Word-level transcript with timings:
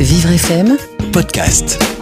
Vivre 0.00 0.38
FM 0.38 0.76
Podcast. 1.12 1.97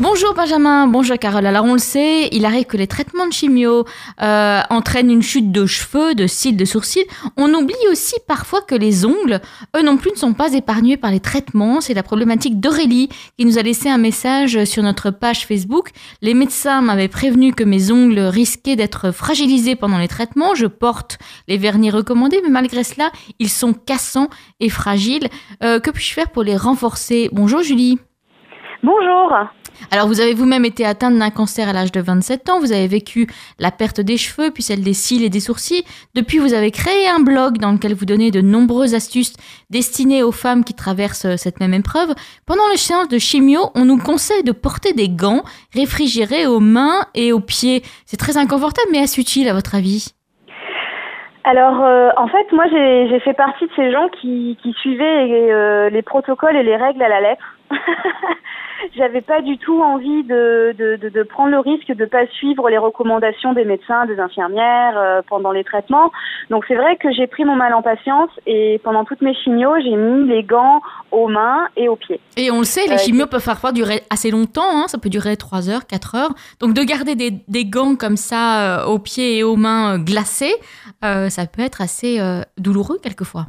Bonjour 0.00 0.34
Benjamin, 0.34 0.88
bonjour 0.88 1.16
Carole. 1.16 1.46
Alors 1.46 1.64
on 1.66 1.74
le 1.74 1.78
sait, 1.78 2.28
il 2.32 2.44
arrive 2.44 2.64
que 2.64 2.76
les 2.76 2.88
traitements 2.88 3.28
de 3.28 3.32
chimio 3.32 3.84
euh, 4.22 4.60
entraînent 4.68 5.10
une 5.10 5.22
chute 5.22 5.52
de 5.52 5.66
cheveux, 5.66 6.16
de 6.16 6.26
cils, 6.26 6.56
de 6.56 6.64
sourcils. 6.64 7.06
On 7.36 7.54
oublie 7.54 7.76
aussi 7.92 8.16
parfois 8.26 8.60
que 8.60 8.74
les 8.74 9.06
ongles, 9.06 9.40
eux 9.76 9.82
non 9.82 9.96
plus, 9.96 10.10
ne 10.10 10.16
sont 10.16 10.32
pas 10.32 10.52
épargnés 10.52 10.96
par 10.96 11.12
les 11.12 11.20
traitements. 11.20 11.80
C'est 11.80 11.94
la 11.94 12.02
problématique 12.02 12.58
d'Aurélie 12.58 13.08
qui 13.38 13.44
nous 13.44 13.56
a 13.56 13.62
laissé 13.62 13.88
un 13.88 13.98
message 13.98 14.64
sur 14.64 14.82
notre 14.82 15.10
page 15.10 15.46
Facebook. 15.46 15.90
Les 16.22 16.34
médecins 16.34 16.80
m'avaient 16.80 17.06
prévenu 17.06 17.52
que 17.52 17.62
mes 17.62 17.92
ongles 17.92 18.18
risquaient 18.18 18.76
d'être 18.76 19.12
fragilisés 19.12 19.76
pendant 19.76 19.98
les 19.98 20.08
traitements. 20.08 20.56
Je 20.56 20.66
porte 20.66 21.18
les 21.46 21.56
vernis 21.56 21.92
recommandés, 21.92 22.40
mais 22.42 22.50
malgré 22.50 22.82
cela, 22.82 23.12
ils 23.38 23.48
sont 23.48 23.72
cassants 23.72 24.28
et 24.58 24.70
fragiles. 24.70 25.28
Euh, 25.62 25.78
que 25.78 25.92
puis-je 25.92 26.14
faire 26.14 26.30
pour 26.30 26.42
les 26.42 26.56
renforcer? 26.56 27.28
Bonjour 27.32 27.62
Julie. 27.62 28.00
Bonjour. 28.84 29.32
Alors, 29.90 30.08
vous 30.08 30.20
avez 30.20 30.34
vous-même 30.34 30.66
été 30.66 30.84
atteinte 30.84 31.18
d'un 31.18 31.30
cancer 31.30 31.70
à 31.70 31.72
l'âge 31.72 31.90
de 31.90 32.02
27 32.02 32.50
ans, 32.50 32.60
vous 32.60 32.70
avez 32.70 32.86
vécu 32.86 33.26
la 33.58 33.70
perte 33.70 34.02
des 34.02 34.18
cheveux, 34.18 34.50
puis 34.50 34.62
celle 34.62 34.82
des 34.82 34.92
cils 34.92 35.24
et 35.24 35.30
des 35.30 35.40
sourcils. 35.40 35.84
Depuis, 36.14 36.36
vous 36.36 36.52
avez 36.52 36.70
créé 36.70 37.08
un 37.08 37.20
blog 37.20 37.56
dans 37.56 37.72
lequel 37.72 37.94
vous 37.94 38.04
donnez 38.04 38.30
de 38.30 38.42
nombreuses 38.42 38.94
astuces 38.94 39.32
destinées 39.70 40.22
aux 40.22 40.32
femmes 40.32 40.64
qui 40.64 40.74
traversent 40.74 41.34
cette 41.36 41.60
même 41.60 41.72
épreuve. 41.72 42.14
Pendant 42.46 42.68
les 42.70 42.76
séances 42.76 43.08
de 43.08 43.16
chimio, 43.16 43.70
on 43.74 43.86
nous 43.86 43.96
conseille 43.96 44.44
de 44.44 44.52
porter 44.52 44.92
des 44.92 45.08
gants 45.08 45.44
réfrigérés 45.74 46.46
aux 46.46 46.60
mains 46.60 47.06
et 47.14 47.32
aux 47.32 47.40
pieds. 47.40 47.80
C'est 48.04 48.18
très 48.18 48.36
inconfortable, 48.36 48.88
mais 48.92 48.98
est-ce 48.98 49.18
utile 49.18 49.48
à 49.48 49.54
votre 49.54 49.74
avis? 49.74 50.12
Alors, 51.44 51.82
euh, 51.82 52.10
en 52.18 52.28
fait, 52.28 52.52
moi, 52.52 52.64
j'ai 52.68 53.20
fait 53.20 53.34
partie 53.34 53.66
de 53.66 53.72
ces 53.76 53.90
gens 53.92 54.08
qui, 54.20 54.58
suivaient 54.80 55.50
euh, 55.50 55.88
les 55.88 56.02
protocoles 56.02 56.56
et 56.56 56.62
les 56.62 56.76
règles 56.76 57.02
à 57.02 57.08
la 57.08 57.20
lettre. 57.22 57.56
j'avais 58.96 59.20
pas 59.20 59.40
du 59.40 59.58
tout 59.58 59.80
envie 59.82 60.22
de, 60.24 60.74
de, 60.76 61.08
de, 61.08 61.22
prendre 61.22 61.50
le 61.50 61.58
risque 61.58 61.92
de 61.92 62.04
pas 62.04 62.26
suivre 62.26 62.68
les 62.68 62.78
recommandations 62.78 63.52
des 63.52 63.64
médecins, 63.64 64.06
des 64.06 64.18
infirmières 64.18 64.96
euh, 64.96 65.22
pendant 65.28 65.52
les 65.52 65.64
traitements. 65.64 66.12
Donc 66.50 66.64
c'est 66.68 66.74
vrai 66.74 66.96
que 66.96 67.12
j'ai 67.12 67.26
pris 67.26 67.44
mon 67.44 67.56
mal 67.56 67.74
en 67.74 67.82
patience 67.82 68.30
et 68.46 68.80
pendant 68.84 69.04
toutes 69.04 69.22
mes 69.22 69.34
chimios, 69.34 69.74
j'ai 69.82 69.96
mis 69.96 70.28
les 70.28 70.42
gants 70.42 70.80
aux 71.10 71.28
mains 71.28 71.68
et 71.76 71.88
aux 71.88 71.96
pieds. 71.96 72.20
Et 72.36 72.50
on 72.50 72.58
le 72.58 72.64
sait, 72.64 72.86
les 72.86 72.94
euh, 72.94 72.98
chimios 72.98 73.26
peuvent 73.26 73.44
parfois 73.44 73.72
durer 73.72 74.02
assez 74.10 74.30
longtemps, 74.30 74.62
hein, 74.70 74.88
ça 74.88 74.98
peut 74.98 75.10
durer 75.10 75.36
3 75.36 75.70
heures, 75.70 75.86
4 75.86 76.14
heures. 76.14 76.34
Donc 76.60 76.74
de 76.74 76.82
garder 76.82 77.14
des, 77.14 77.30
des 77.30 77.64
gants 77.64 77.96
comme 77.96 78.16
ça 78.16 78.82
euh, 78.82 78.86
aux 78.86 78.98
pieds 78.98 79.38
et 79.38 79.42
aux 79.42 79.56
mains 79.56 79.98
glacés, 79.98 80.54
ça 81.02 81.46
peut 81.46 81.62
être 81.62 81.80
assez 81.82 82.18
douloureux 82.56 82.98
quelquefois. 83.02 83.46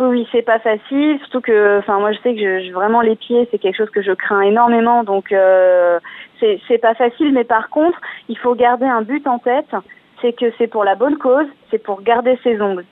Oui, 0.00 0.26
c'est 0.32 0.42
pas 0.42 0.58
facile, 0.58 1.18
surtout 1.20 1.40
que, 1.40 1.78
enfin, 1.78 2.00
moi 2.00 2.12
je 2.12 2.18
sais 2.18 2.34
que 2.34 2.64
je, 2.64 2.72
vraiment 2.72 3.00
les 3.00 3.14
pieds, 3.14 3.46
c'est 3.50 3.58
quelque 3.58 3.76
chose 3.76 3.90
que 3.90 4.02
je 4.02 4.12
crains 4.12 4.40
énormément, 4.40 5.04
donc 5.04 5.30
euh, 5.30 6.00
c'est 6.40 6.78
pas 6.78 6.94
facile. 6.94 7.32
Mais 7.32 7.44
par 7.44 7.70
contre, 7.70 7.98
il 8.28 8.36
faut 8.38 8.54
garder 8.54 8.86
un 8.86 9.02
but 9.02 9.24
en 9.26 9.38
tête, 9.38 9.72
c'est 10.20 10.32
que 10.32 10.46
c'est 10.58 10.66
pour 10.66 10.84
la 10.84 10.96
bonne 10.96 11.16
cause, 11.16 11.46
c'est 11.70 11.78
pour 11.78 12.02
garder 12.02 12.36
ses 12.42 12.60
ongles, 12.60 12.86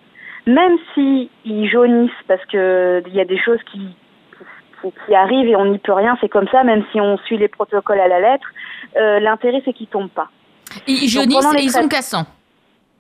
même 0.47 0.77
si 0.95 1.29
ils 1.45 1.69
jaunissent, 1.69 2.11
parce 2.29 2.45
que 2.47 3.03
il 3.07 3.15
y 3.15 3.21
a 3.21 3.25
des 3.25 3.39
choses 3.39 3.61
qui 3.73 3.81
qui 5.07 5.15
arrivent 5.15 5.49
et 5.49 5.57
on 5.57 5.67
n'y 5.67 5.79
peut 5.79 5.93
rien, 5.93 6.17
c'est 6.21 6.29
comme 6.29 6.49
ça, 6.49 6.65
même 6.65 6.85
si 6.93 7.01
on 7.01 7.17
suit 7.19 7.39
les 7.39 7.49
protocoles 7.49 8.01
à 8.01 8.09
la 8.09 8.21
lettre. 8.21 8.47
Euh, 8.97 9.21
L'intérêt, 9.21 9.63
c'est 9.65 9.73
qu'ils 9.73 9.87
tombent 9.87 10.11
pas. 10.11 10.29
Ils 10.87 11.09
jaunissent 11.09 11.55
et 11.55 11.63
ils 11.63 11.71
sont 11.71 11.89
cassants. 11.89 12.27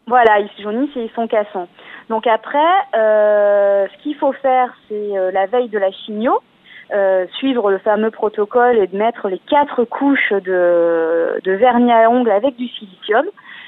Voilà, 0.07 0.41
ils 0.41 0.63
jaunissent 0.63 0.97
et 0.97 1.05
ils 1.05 1.15
sont 1.15 1.27
cassants. 1.27 1.69
Donc 2.09 2.27
après, 2.27 2.59
euh, 2.95 3.87
ce 3.89 4.03
qu'il 4.03 4.17
faut 4.17 4.33
faire, 4.33 4.75
c'est 4.89 5.17
euh, 5.17 5.31
la 5.31 5.47
veille 5.47 5.69
de 5.69 5.79
la 5.79 5.91
chimio, 5.91 6.41
euh, 6.93 7.27
suivre 7.39 7.71
le 7.71 7.79
fameux 7.79 8.11
protocole 8.11 8.79
et 8.79 8.87
de 8.87 8.97
mettre 8.97 9.29
les 9.29 9.39
quatre 9.39 9.85
couches 9.85 10.33
de, 10.33 11.41
de 11.43 11.53
vernis 11.53 11.93
à 11.93 12.11
ongles 12.11 12.31
avec 12.31 12.57
du 12.57 12.69
silicium. 12.69 13.25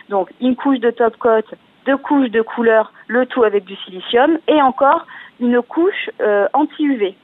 Donc 0.08 0.30
une 0.40 0.56
couche 0.56 0.78
de 0.80 0.90
top 0.90 1.16
coat, 1.16 1.42
deux 1.86 1.96
couches 1.96 2.30
de 2.30 2.42
couleur, 2.42 2.92
le 3.06 3.26
tout 3.26 3.44
avec 3.44 3.64
du 3.64 3.76
silicium, 3.76 4.38
et 4.48 4.60
encore 4.60 5.06
une 5.40 5.62
couche 5.62 6.10
anti-UV 6.52 7.14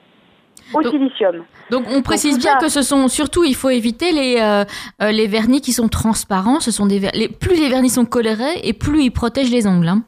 au 0.72 0.82
silicium. 0.82 1.44
Donc 1.70 1.84
on 1.90 2.00
précise 2.00 2.38
bien 2.38 2.56
que 2.56 2.68
ce 2.68 2.80
sont 2.80 3.08
surtout, 3.08 3.44
il 3.44 3.54
faut 3.54 3.68
éviter 3.68 4.12
les, 4.12 4.64
les 5.00 5.26
vernis 5.26 5.60
qui 5.60 5.72
sont 5.72 5.88
transparents. 5.88 6.60
Ce 6.60 6.70
sont 6.70 6.86
des 6.86 7.10
les, 7.12 7.28
plus 7.28 7.56
les 7.56 7.68
vernis 7.68 7.90
sont 7.90 8.06
colorés 8.06 8.60
et 8.64 8.72
plus 8.72 9.02
ils 9.02 9.10
protègent 9.10 9.50
les 9.50 9.66
ongles. 9.66 9.88
Hein. 9.88 10.02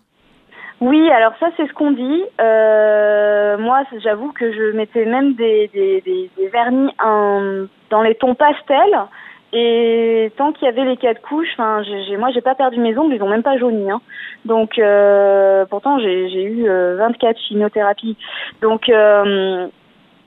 Oui, 0.83 1.09
alors 1.13 1.33
ça 1.39 1.47
c'est 1.57 1.69
ce 1.69 1.73
qu'on 1.75 1.93
dit. 1.93 2.25
Euh, 2.41 3.57
moi, 3.57 3.85
j'avoue 4.03 4.33
que 4.33 4.53
je 4.53 4.73
mettais 4.77 5.05
même 5.05 5.35
des, 5.35 5.71
des, 5.73 6.01
des, 6.01 6.29
des 6.37 6.49
vernis 6.49 6.91
dans 6.99 8.03
les 8.03 8.17
tons 8.17 8.35
pastels. 8.35 8.99
Et 9.53 10.33
tant 10.37 10.51
qu'il 10.51 10.65
y 10.65 10.69
avait 10.69 10.85
les 10.85 10.97
quatre 10.97 11.23
couches, 11.23 11.51
enfin, 11.53 11.85
j'ai, 11.85 12.17
moi 12.17 12.31
j'ai 12.35 12.41
pas 12.41 12.57
perdu 12.57 12.81
mes 12.81 12.99
ongles, 12.99 13.15
ils 13.15 13.23
ont 13.23 13.29
même 13.29 13.45
pas 13.45 13.59
jauni. 13.59 13.93
Hein. 13.93 14.01
Donc 14.45 14.77
euh, 14.79 15.67
pourtant 15.67 16.01
j'ai, 16.01 16.29
j'ai 16.31 16.43
eu 16.43 16.67
24 16.67 17.37
euh, 17.37 17.41
chimiothérapies. 17.47 18.17
Donc 18.61 18.89
euh, 18.89 19.69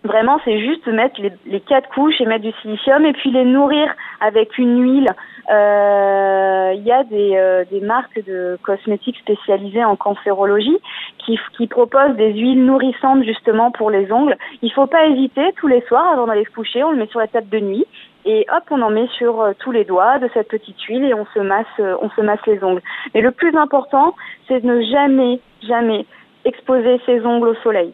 Vraiment, 0.05 0.39
c'est 0.45 0.59
juste 0.59 0.85
mettre 0.85 1.19
les, 1.45 1.59
quatre 1.61 1.89
couches 1.89 2.21
et 2.21 2.27
mettre 2.27 2.43
du 2.43 2.51
silicium 2.61 3.03
et 3.05 3.13
puis 3.13 3.31
les 3.31 3.43
nourrir 3.43 3.91
avec 4.21 4.55
une 4.59 4.83
huile. 4.83 5.09
Euh, 5.49 6.73
il 6.75 6.83
y 6.83 6.91
a 6.91 7.03
des, 7.05 7.31
euh, 7.35 7.65
des, 7.71 7.81
marques 7.81 8.23
de 8.23 8.59
cosmétiques 8.61 9.17
spécialisées 9.17 9.83
en 9.83 9.95
cancérologie 9.95 10.77
qui, 11.17 11.39
qui, 11.57 11.65
proposent 11.65 12.15
des 12.17 12.33
huiles 12.33 12.63
nourrissantes 12.65 13.23
justement 13.23 13.71
pour 13.71 13.89
les 13.89 14.11
ongles. 14.11 14.37
Il 14.61 14.71
faut 14.71 14.85
pas 14.85 15.07
hésiter 15.07 15.53
tous 15.57 15.67
les 15.67 15.81
soirs 15.81 16.07
avant 16.13 16.27
d'aller 16.27 16.45
se 16.45 16.51
coucher, 16.51 16.83
on 16.83 16.91
le 16.91 16.97
met 16.97 17.07
sur 17.07 17.19
la 17.19 17.27
table 17.27 17.49
de 17.49 17.59
nuit 17.59 17.85
et 18.25 18.45
hop, 18.55 18.63
on 18.69 18.83
en 18.83 18.91
met 18.91 19.07
sur 19.17 19.41
euh, 19.41 19.53
tous 19.57 19.71
les 19.71 19.85
doigts 19.85 20.19
de 20.19 20.29
cette 20.35 20.49
petite 20.49 20.79
huile 20.83 21.05
et 21.05 21.15
on 21.15 21.25
se 21.33 21.39
masse, 21.39 21.65
on 21.79 22.11
se 22.11 22.21
masse 22.21 22.45
les 22.45 22.63
ongles. 22.63 22.83
Mais 23.15 23.21
le 23.21 23.31
plus 23.31 23.55
important, 23.57 24.15
c'est 24.47 24.59
de 24.59 24.67
ne 24.67 24.83
jamais, 24.83 25.39
jamais 25.67 26.05
exposer 26.43 27.01
ses 27.07 27.25
ongles 27.25 27.47
au 27.47 27.55
soleil. 27.55 27.91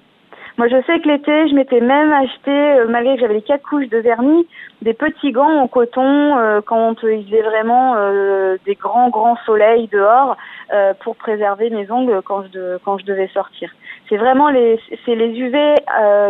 Moi, 0.61 0.67
je 0.67 0.79
sais 0.85 0.99
que 0.99 1.07
l'été, 1.07 1.49
je 1.49 1.55
m'étais 1.55 1.81
même 1.81 2.13
acheté, 2.13 2.51
euh, 2.51 2.85
malgré 2.87 3.15
que 3.15 3.21
j'avais 3.21 3.33
les 3.33 3.41
quatre 3.41 3.67
couches 3.67 3.89
de 3.89 3.97
vernis, 3.97 4.45
des 4.83 4.93
petits 4.93 5.31
gants 5.31 5.57
en 5.57 5.67
coton 5.67 6.37
euh, 6.37 6.61
quand 6.63 6.93
il 7.01 7.25
faisait 7.25 7.41
vraiment 7.41 7.95
euh, 7.95 8.57
des 8.67 8.75
grands, 8.75 9.09
grands 9.09 9.37
soleils 9.43 9.87
dehors 9.87 10.37
pour 10.99 11.15
préserver 11.15 11.71
mes 11.71 11.89
ongles 11.89 12.21
quand 12.23 12.43
je, 12.53 12.77
quand 12.85 12.99
je 12.99 13.05
devais 13.05 13.27
sortir. 13.33 13.71
C'est 14.07 14.17
vraiment 14.17 14.49
les, 14.49 14.79
c'est 15.03 15.15
les 15.15 15.29
UV 15.37 15.57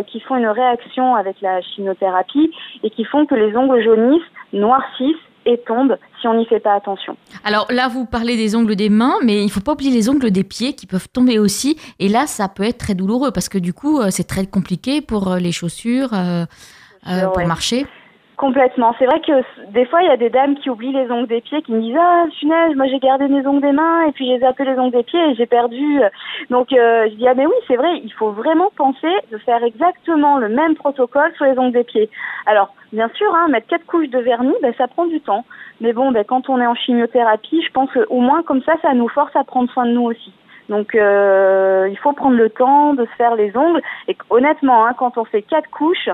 qui 0.08 0.22
font 0.22 0.38
une 0.38 0.48
réaction 0.48 1.14
avec 1.16 1.42
la 1.42 1.62
chimiothérapie 1.62 2.52
et 2.84 2.90
qui 2.90 3.04
font 3.04 3.26
que 3.26 3.36
les 3.36 3.56
ongles 3.58 3.84
jaunissent, 3.84 4.32
noircissent 4.54 5.28
et 5.46 5.60
tombent 5.66 5.98
si 6.20 6.28
on 6.28 6.36
n'y 6.36 6.46
fait 6.46 6.60
pas 6.60 6.76
attention. 6.76 7.18
Alors 7.44 7.68
là, 7.70 7.88
vous 7.88 8.06
parlez 8.06 8.38
des 8.38 8.56
ongles 8.56 8.76
des 8.76 8.90
mains, 8.90 9.16
mais 9.24 9.42
il 9.42 9.46
ne 9.46 9.52
faut 9.52 9.62
pas 9.62 9.74
oublier 9.74 9.92
les 9.92 10.10
ongles 10.10 10.32
des 10.32 10.44
pieds 10.44 10.74
qui 10.74 10.86
peuvent 10.88 11.10
tomber 11.10 11.40
aussi. 11.40 11.78
Et 12.00 12.10
là, 12.10 12.28
ça 12.28 12.48
peut 12.48 12.64
être 12.64 12.78
très 12.78 12.96
douloureux 12.96 13.32
parce 13.32 13.50
que 13.50 13.58
du 13.58 13.74
coup, 13.74 14.00
euh, 14.00 14.08
c'est 14.12 14.26
très 14.26 14.46
compliqué 14.46 15.02
pour 15.02 15.32
euh, 15.32 15.40
les 15.40 15.52
chaussures, 15.52 16.14
euh, 16.14 16.46
pour 17.06 17.46
marcher. 17.48 17.86
Complètement. 18.42 18.96
C'est 18.98 19.06
vrai 19.06 19.22
que 19.22 19.44
des 19.72 19.86
fois, 19.86 20.02
il 20.02 20.08
y 20.08 20.12
a 20.12 20.18
des 20.18 20.32
dames 20.32 20.56
qui 20.56 20.72
oublient 20.72 20.94
les 20.94 21.12
ongles 21.12 21.28
des 21.28 21.42
pieds, 21.42 21.62
qui 21.62 21.74
me 21.74 21.80
disent 21.80 21.96
Ah, 21.96 22.26
punaise, 22.40 22.76
moi 22.76 22.88
j'ai 22.88 22.98
gardé 22.98 23.28
mes 23.28 23.46
ongles 23.46 23.62
des 23.62 23.72
mains 23.72 24.08
et 24.08 24.12
puis 24.14 24.26
j'ai 24.26 24.40
zappé 24.40 24.66
les 24.66 24.80
ongles 24.80 24.98
des 24.98 25.04
pieds 25.04 25.24
et 25.30 25.36
j'ai 25.36 25.46
perdu. 25.46 26.02
Donc 26.50 26.74
euh, 26.74 27.08
je 27.08 27.14
dis 27.18 27.28
Ah, 27.28 27.36
mais 27.36 27.46
oui, 27.46 27.54
c'est 27.68 27.76
vrai, 27.76 28.02
il 28.04 28.12
faut 28.14 28.32
vraiment 28.32 28.72
penser 28.76 29.14
de 29.32 29.38
faire 29.38 29.64
exactement 29.64 30.40
le 30.40 30.50
même 30.50 30.74
protocole 30.74 31.32
sur 31.36 31.46
les 31.46 31.60
ongles 31.60 31.74
des 31.74 31.84
pieds. 31.84 32.10
Alors, 32.48 32.74
bien 32.92 33.12
sûr, 33.14 33.32
hein, 33.36 33.48
mettre 33.50 33.68
quatre 33.68 33.86
couches 33.86 34.10
de 34.10 34.18
vernis, 34.18 34.56
ben, 34.64 34.74
ça 34.76 34.88
prend 34.88 35.06
du 35.06 35.22
temps. 35.22 35.46
Mais 35.80 35.94
bon, 35.94 36.12
ben, 36.12 36.24
quand 36.24 36.50
on 36.50 36.60
est 36.60 36.66
en 36.66 36.74
chimiothérapie, 36.74 37.62
je 37.62 37.72
pense 37.72 37.92
qu'au 37.94 38.22
moins 38.22 38.42
comme 38.42 38.64
ça, 38.64 38.74
ça 38.82 38.96
nous 38.96 39.10
force 39.10 39.36
à 39.36 39.44
prendre 39.44 39.70
soin 39.70 39.86
de 39.86 39.92
nous 39.92 40.06
aussi. 40.06 40.34
Donc 40.68 40.96
euh, 40.96 41.88
il 41.92 41.98
faut 42.00 42.14
prendre 42.14 42.38
le 42.38 42.50
temps 42.50 42.96
de 42.96 43.06
se 43.06 43.12
faire 43.18 43.36
les 43.36 43.56
ongles. 43.56 43.82
Et 44.08 44.18
honnêtement, 44.32 44.88
hein, 44.88 44.96
quand 44.98 45.20
on 45.20 45.26
fait 45.26 45.44
quatre 45.44 45.70
couches, 45.70 46.10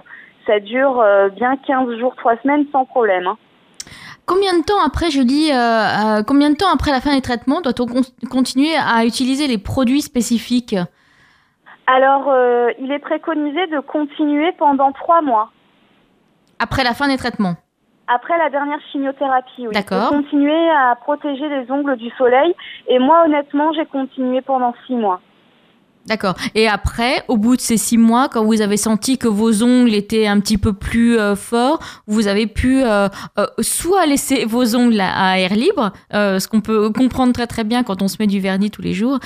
ça 0.47 0.59
dure 0.59 0.99
euh, 0.99 1.29
bien 1.29 1.55
15 1.57 1.99
jours, 1.99 2.15
3 2.15 2.37
semaines 2.37 2.65
sans 2.71 2.85
problème. 2.85 3.27
Hein. 3.27 3.37
Combien 4.25 4.57
de 4.57 4.63
temps 4.63 4.81
après, 4.83 5.11
je 5.11 5.21
dis, 5.21 5.51
euh, 5.51 5.55
euh, 5.55 6.23
combien 6.23 6.49
de 6.49 6.55
temps 6.55 6.73
après 6.73 6.91
la 6.91 6.99
fin 6.99 7.13
des 7.13 7.21
traitements 7.21 7.61
doit-on 7.61 7.85
continuer 8.29 8.75
à 8.75 9.05
utiliser 9.05 9.47
les 9.47 9.57
produits 9.57 10.01
spécifiques? 10.01 10.75
Alors, 11.89 12.33
il 12.79 12.91
est 12.91 12.99
préconisé 12.99 13.67
de 13.67 13.79
continuer 13.79 14.51
pendant 14.57 14.91
3 14.91 15.21
mois. 15.21 15.51
Après 16.59 16.83
la 16.83 16.93
fin 16.93 17.07
des 17.07 17.15
traitements? 17.15 17.55
Après 18.07 18.37
la 18.37 18.49
dernière 18.49 18.79
chimiothérapie, 18.91 19.67
oui. 19.67 19.73
D'accord. 19.73 20.09
Continuer 20.09 20.69
à 20.69 20.95
protéger 20.95 21.47
les 21.47 21.71
ongles 21.71 21.95
du 21.95 22.09
soleil. 22.17 22.53
Et 22.87 22.99
moi, 22.99 23.23
honnêtement, 23.25 23.71
j'ai 23.73 23.85
continué 23.85 24.41
pendant 24.41 24.73
six 24.85 24.95
mois. 24.95 25.21
D'accord. 26.07 26.35
Et 26.55 26.67
après, 26.69 27.23
au 27.27 27.35
bout 27.35 27.57
de 27.57 27.61
ces 27.61 27.75
six 27.75 27.97
mois, 27.97 28.29
quand 28.29 28.45
vous 28.45 28.61
avez 28.61 28.77
senti 28.77 29.17
que 29.17 29.27
vos 29.27 29.61
ongles 29.61 29.93
étaient 29.93 30.25
un 30.25 30.39
petit 30.39 30.57
peu 30.57 30.71
plus 30.71 31.19
euh, 31.19 31.35
forts, 31.35 31.79
vous 32.07 32.27
avez 32.27 32.47
pu 32.47 32.81
euh, 32.81 33.09
euh, 33.37 33.45
soit 33.59 34.05
laisser 34.05 34.45
vos 34.45 34.75
ongles 34.75 35.01
à, 35.01 35.37
air 35.39 35.53
libre, 35.53 35.91
ce 36.11 36.47
qu'on 36.47 36.61
peut 36.61 36.89
comprendre 36.91 37.33
très 37.33 37.47
très 37.47 37.65
bien 37.65 37.83
quand 37.83 38.01
on 38.01 38.07
se 38.07 38.17
met 38.19 38.27
du 38.27 38.39
vernis 38.39 38.71
tous 38.71 38.81
les 38.81 38.93
jours, 38.93 39.19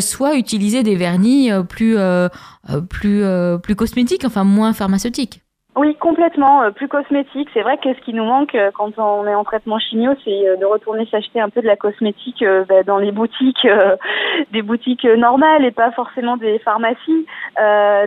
soit 0.00 0.36
utiliser 0.36 0.82
des 0.82 0.94
vernis 0.94 1.50
plus 1.68 1.96
plus 2.88 3.24
plus 3.62 3.74
cosmétiques, 3.74 4.24
enfin 4.24 4.44
moins 4.44 4.72
pharmaceutiques. 4.72 5.42
Oui, 5.78 5.94
complètement. 5.94 6.62
Euh, 6.62 6.70
plus 6.72 6.88
cosmétique. 6.88 7.48
C'est 7.54 7.62
vrai 7.62 7.78
que 7.78 7.94
ce 7.94 8.00
qui 8.00 8.12
nous 8.12 8.24
manque 8.24 8.56
euh, 8.56 8.72
quand 8.74 8.98
on 8.98 9.24
est 9.28 9.34
en 9.34 9.44
traitement 9.44 9.78
chimio, 9.78 10.10
c'est 10.24 10.48
euh, 10.48 10.56
de 10.56 10.64
retourner 10.64 11.06
s'acheter 11.06 11.40
un 11.40 11.50
peu 11.50 11.62
de 11.62 11.68
la 11.68 11.76
cosmétique 11.76 12.44
bah, 12.68 12.82
dans 12.82 12.98
les 12.98 13.12
boutiques, 13.12 13.64
des 14.52 14.62
boutiques 14.62 15.04
normales 15.04 15.64
et 15.64 15.70
pas 15.70 15.92
forcément 15.92 16.36
des 16.36 16.58
pharmacies. 16.58 17.26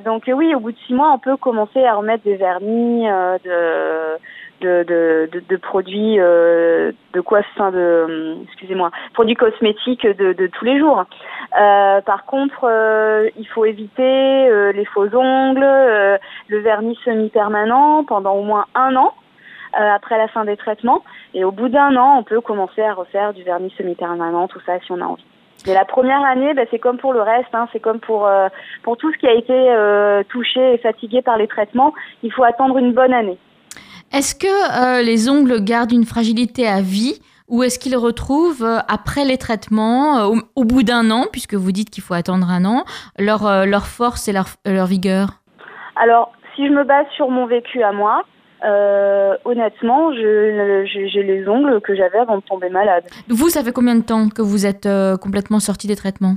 donc 0.04 0.24
oui, 0.28 0.54
au 0.54 0.60
bout 0.60 0.74
de 0.74 0.78
six 0.86 0.94
mois, 0.94 1.14
on 1.14 1.20
peut 1.20 1.38
commencer 1.38 1.82
à 1.86 1.96
remettre 1.96 2.26
des 2.26 2.36
vernis, 2.36 3.06
de 3.06 4.18
de, 4.62 5.58
produits 5.58 6.20
euh, 6.20 6.92
de 7.14 7.22
quoi 7.22 7.42
de 7.42 8.38
excusez-moi 8.44 8.92
produits 9.14 9.36
cosmétiques 9.36 10.06
de, 10.06 10.48
tous 10.48 10.66
les 10.66 10.80
jours 10.80 11.04
euh, 11.60 12.02
par 12.02 12.26
contre 12.26 12.66
euh, 12.66 13.30
il 13.38 13.48
faut 13.48 13.66
éviter 13.66 14.02
euh, 14.50 14.72
les 14.72 14.86
faux 14.86 15.08
ongles 15.14 15.64
euh, 15.64 16.18
le 16.48 16.60
vernis 16.60 16.98
semi 17.04 17.30
permanent 17.30 18.04
pendant 18.04 18.34
au 18.34 18.44
moins 18.44 18.66
un 18.76 18.96
an 18.96 19.14
après 19.74 20.18
la 20.18 20.28
fin 20.28 20.44
des 20.44 20.58
traitements 20.58 21.02
et 21.34 21.46
au 21.46 21.52
bout 21.52 21.70
d'un 21.70 21.96
an 21.96 22.18
on 22.20 22.24
peut 22.24 22.42
commencer 22.42 22.82
à 22.82 22.94
refaire 22.94 23.34
du 23.34 23.44
vernis 23.44 23.74
semi 23.78 23.96
permanent 23.96 24.48
tout 24.48 24.60
ça 24.66 24.80
si 24.80 24.92
on 24.92 25.02
a 25.02 25.06
envie 25.06 25.26
mais 25.68 25.76
la 25.76 25.86
première 25.86 26.24
année, 26.24 26.56
ben, 26.56 26.66
c'est 26.72 26.80
comme 26.80 26.98
pour 26.98 27.14
le 27.14 27.22
reste, 27.22 27.54
hein, 27.54 27.68
c'est 27.72 27.80
comme 27.80 28.00
pour 28.00 28.28
pour 28.82 28.98
tout 28.98 29.14
ce 29.14 29.18
qui 29.20 29.28
a 29.28 29.34
été 29.34 30.24
touché 30.28 30.74
et 30.74 30.78
fatigué 30.80 31.22
par 31.22 31.38
les 31.38 31.48
traitements. 31.48 31.94
Il 32.24 32.34
faut 32.34 32.44
attendre 32.44 32.80
une 32.80 32.94
bonne 32.94 33.14
année. 33.14 33.38
Est-ce 34.14 34.36
que 34.36 34.48
euh, 34.48 35.02
les 35.02 35.30
ongles 35.30 35.64
gardent 35.64 35.94
une 35.94 36.06
fragilité 36.06 36.68
à 36.68 36.82
vie 36.82 37.22
ou 37.48 37.64
est-ce 37.64 37.80
qu'ils 37.80 37.98
retrouvent, 37.98 38.64
euh, 38.64 38.80
après 38.88 39.26
les 39.26 39.38
traitements, 39.38 40.20
euh, 40.20 40.40
au, 40.56 40.64
bout 40.64 40.84
d'un 40.84 41.12
an, 41.12 41.26
puisque 41.32 41.54
vous 41.54 41.72
dites 41.72 41.90
qu'il 41.90 42.04
faut 42.04 42.14
attendre 42.14 42.50
un 42.50 42.64
an, 42.64 42.86
leur, 43.20 43.66
leur 43.66 43.88
force 43.88 44.28
et 44.28 44.34
leur, 44.34 44.46
leur 44.66 44.86
vigueur? 44.86 45.42
Alors, 45.98 46.32
si 46.56 46.66
je 46.66 46.72
me 46.72 46.84
base 46.84 47.06
sur 47.16 47.30
mon 47.30 47.46
vécu 47.46 47.84
à 47.84 47.92
moi, 47.92 48.24
honnêtement, 49.44 50.14
j'ai 50.14 51.24
les 51.24 51.48
ongles 51.48 51.82
que 51.82 51.96
j'avais 51.96 52.20
avant 52.20 52.38
de 52.38 52.44
tomber 52.44 52.70
malade. 52.70 53.04
Vous, 53.28 53.50
ça 53.50 53.64
fait 53.64 53.74
combien 53.74 53.96
de 53.96 54.04
temps 54.04 54.30
que 54.30 54.42
vous 54.42 54.66
êtes 54.66 54.88
complètement 55.22 55.60
sorti 55.60 55.88
des 55.88 55.96
traitements? 55.96 56.36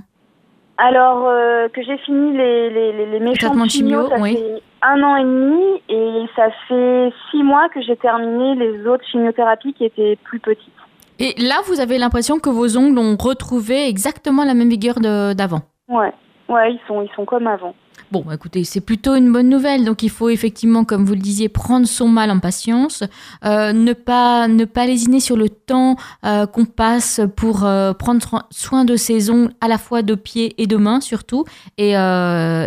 Alors 0.76 1.26
euh, 1.26 1.68
que 1.68 1.82
j'ai 1.82 1.96
fini 1.98 2.36
les, 2.36 2.70
les, 2.70 2.92
les, 2.92 3.06
les 3.06 3.20
méchants 3.20 3.68
chimio, 3.68 4.08
ça 4.08 4.16
fait 4.16 4.62
un 4.84 5.02
an 5.02 5.16
et 5.16 5.24
demi 5.24 5.82
et 5.88 6.26
ça 6.36 6.48
fait 6.68 7.12
six 7.30 7.42
mois 7.42 7.68
que 7.70 7.80
j'ai 7.82 7.96
terminé 7.96 8.54
les 8.54 8.86
autres 8.86 9.04
chimiothérapies 9.10 9.72
qui 9.72 9.84
étaient 9.84 10.16
plus 10.24 10.40
petites. 10.40 10.72
Et 11.18 11.34
là, 11.38 11.56
vous 11.66 11.80
avez 11.80 11.98
l'impression 11.98 12.38
que 12.38 12.50
vos 12.50 12.76
ongles 12.76 12.98
ont 12.98 13.16
retrouvé 13.16 13.88
exactement 13.88 14.44
la 14.44 14.54
même 14.54 14.68
vigueur 14.68 14.96
d'avant? 15.00 15.60
Ouais, 15.88 16.12
ouais, 16.48 16.72
ils 16.72 16.80
sont, 16.86 17.02
ils 17.02 17.10
sont 17.14 17.24
comme 17.24 17.46
avant. 17.46 17.74
Bon, 18.12 18.24
écoutez, 18.30 18.64
c'est 18.64 18.80
plutôt 18.80 19.14
une 19.14 19.32
bonne 19.32 19.48
nouvelle. 19.48 19.84
Donc, 19.84 20.02
il 20.02 20.10
faut 20.10 20.28
effectivement, 20.28 20.84
comme 20.84 21.04
vous 21.04 21.14
le 21.14 21.20
disiez, 21.20 21.48
prendre 21.48 21.86
son 21.86 22.08
mal 22.08 22.30
en 22.30 22.38
patience, 22.38 23.02
euh, 23.44 23.72
ne 23.72 23.92
pas 23.92 24.46
ne 24.46 24.64
pas 24.64 24.86
lésiner 24.86 25.20
sur 25.20 25.36
le 25.36 25.48
temps 25.48 25.96
euh, 26.24 26.46
qu'on 26.46 26.64
passe 26.64 27.20
pour 27.36 27.64
euh, 27.64 27.92
prendre 27.92 28.46
soin 28.50 28.84
de 28.84 28.96
ses 28.96 29.30
ongles, 29.30 29.52
à 29.60 29.68
la 29.68 29.78
fois 29.78 30.02
de 30.02 30.14
pieds 30.14 30.54
et 30.62 30.66
de 30.66 30.76
mains 30.76 31.00
surtout, 31.00 31.44
et 31.78 31.94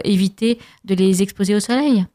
éviter 0.03 0.59
de 0.85 0.95
les 0.95 1.21
exposer 1.21 1.55
au 1.55 1.59
soleil. 1.59 2.05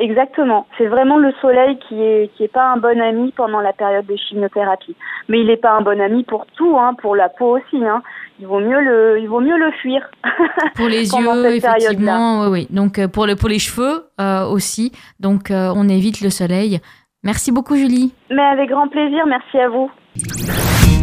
Exactement. 0.00 0.66
C'est 0.78 0.86
vraiment 0.86 1.18
le 1.18 1.30
soleil 1.42 1.78
qui 1.86 2.02
est 2.02 2.30
qui 2.34 2.44
est 2.44 2.52
pas 2.52 2.72
un 2.72 2.78
bon 2.78 2.98
ami 3.00 3.32
pendant 3.36 3.60
la 3.60 3.74
période 3.74 4.06
de 4.06 4.16
chimiothérapie. 4.16 4.96
Mais 5.28 5.40
il 5.40 5.46
n'est 5.46 5.58
pas 5.58 5.72
un 5.72 5.82
bon 5.82 6.00
ami 6.00 6.24
pour 6.24 6.46
tout, 6.56 6.78
hein, 6.78 6.94
pour 7.02 7.14
la 7.14 7.28
peau 7.28 7.58
aussi. 7.58 7.84
Hein. 7.84 8.02
Il 8.40 8.46
vaut 8.46 8.60
mieux 8.60 8.80
le 8.80 9.18
il 9.20 9.28
vaut 9.28 9.40
mieux 9.40 9.58
le 9.58 9.70
fuir. 9.82 10.00
Pour 10.74 10.88
les 10.88 11.06
yeux, 11.06 11.54
effectivement, 11.54 12.44
oui, 12.44 12.48
oui. 12.50 12.66
Donc 12.70 12.98
euh, 12.98 13.06
pour 13.06 13.26
le 13.26 13.36
pour 13.36 13.50
les 13.50 13.58
cheveux 13.58 14.06
euh, 14.18 14.46
aussi. 14.46 14.92
Donc 15.20 15.50
euh, 15.50 15.70
on 15.76 15.86
évite 15.90 16.22
le 16.22 16.30
soleil. 16.30 16.80
Merci 17.22 17.52
beaucoup, 17.52 17.76
Julie. 17.76 18.14
Mais 18.30 18.42
avec 18.42 18.70
grand 18.70 18.88
plaisir. 18.88 19.26
Merci 19.26 19.58
à 19.58 19.68
vous. 19.68 19.90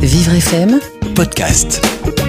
Vivre 0.02 0.34
FM 0.34 0.80
podcast. 1.16 2.27